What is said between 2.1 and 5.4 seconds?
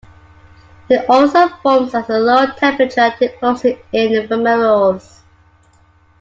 low temperature deposit in fumaroles.